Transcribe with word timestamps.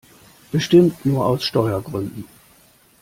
Bestimmt 0.51 1.05
nur 1.05 1.23
aus 1.27 1.43
Steuergründen! 1.45 2.25